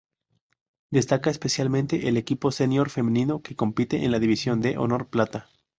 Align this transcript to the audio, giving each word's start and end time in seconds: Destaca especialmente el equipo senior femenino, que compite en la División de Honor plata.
Destaca 0.91 1.29
especialmente 1.29 2.07
el 2.09 2.17
equipo 2.17 2.49
senior 2.51 2.89
femenino, 2.89 3.43
que 3.43 3.55
compite 3.55 4.03
en 4.03 4.09
la 4.11 4.17
División 4.17 4.59
de 4.59 4.79
Honor 4.79 5.09
plata. 5.09 5.47